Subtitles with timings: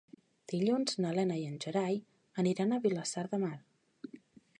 [0.51, 1.99] Dilluns na Lena i en Gerai
[2.45, 3.53] aniran a Vilassar de Mar.